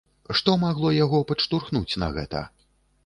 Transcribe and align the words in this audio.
Што 0.37 0.53
магло 0.61 0.93
яго 0.95 1.19
падштурхнуць 1.33 1.99
на 2.05 2.11
гэта? 2.17 2.43